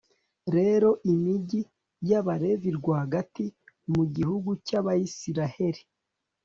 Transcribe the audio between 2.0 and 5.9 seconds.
y'abalevi rwagati mu gihugu cy'abayisraheli